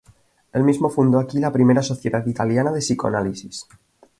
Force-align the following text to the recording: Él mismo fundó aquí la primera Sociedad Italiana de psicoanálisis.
Él 0.51 0.63
mismo 0.63 0.89
fundó 0.89 1.19
aquí 1.19 1.37
la 1.37 1.51
primera 1.51 1.83
Sociedad 1.83 2.25
Italiana 2.25 2.71
de 2.71 2.79
psicoanálisis. 2.79 3.67